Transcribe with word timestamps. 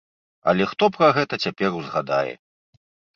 Але 0.53 0.63
хто 0.69 0.87
пра 0.95 1.09
гэта 1.17 1.39
цяпер 1.47 1.77
узгадае? 1.81 2.33